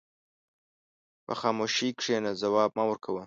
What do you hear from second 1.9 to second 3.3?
کښېنه، ځواب مه ورکوه.